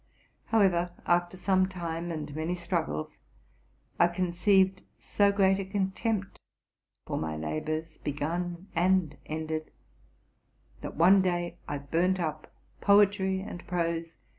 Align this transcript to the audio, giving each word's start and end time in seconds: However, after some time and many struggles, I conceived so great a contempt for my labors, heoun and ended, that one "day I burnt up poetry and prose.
However, 0.45 0.89
after 1.05 1.37
some 1.37 1.67
time 1.69 2.11
and 2.11 2.35
many 2.35 2.55
struggles, 2.55 3.19
I 3.99 4.07
conceived 4.07 4.81
so 4.97 5.31
great 5.31 5.59
a 5.59 5.63
contempt 5.65 6.39
for 7.05 7.19
my 7.19 7.37
labors, 7.37 7.99
heoun 8.03 8.65
and 8.73 9.15
ended, 9.27 9.69
that 10.81 10.95
one 10.95 11.21
"day 11.21 11.57
I 11.67 11.77
burnt 11.77 12.19
up 12.19 12.51
poetry 12.79 13.41
and 13.41 13.63
prose. 13.67 14.17